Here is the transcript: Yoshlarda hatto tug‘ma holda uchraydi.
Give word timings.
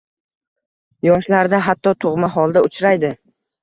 Yoshlarda 1.09 1.61
hatto 1.69 1.97
tug‘ma 2.05 2.35
holda 2.41 2.69
uchraydi. 2.73 3.19